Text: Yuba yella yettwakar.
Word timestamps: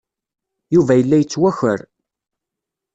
Yuba 0.75 0.93
yella 0.95 1.17
yettwakar. 1.19 1.79